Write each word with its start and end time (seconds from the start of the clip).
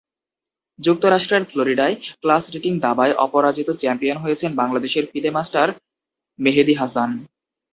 যুক্তরাষ্ট্রের 0.79 1.43
ফ্লোরিডায় 1.45 1.95
class 2.21 2.43
rating 2.53 2.73
দাবায় 2.79 3.13
অপরাজিত 3.17 3.69
চ্যাম্পিয়ন 3.79 4.17
হয়েছেন 4.17 4.51
বাংলাদেশের 4.55 5.05
ফিদে 5.11 5.31
মাস্টার 5.31 5.67
মেহেদী 6.39 6.73
হাসান। 6.73 7.09